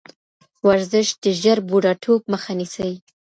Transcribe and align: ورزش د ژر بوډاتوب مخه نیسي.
ورزش 0.67 1.07
د 1.23 1.25
ژر 1.41 1.57
بوډاتوب 1.67 2.21
مخه 2.33 2.51
نیسي. 2.59 2.91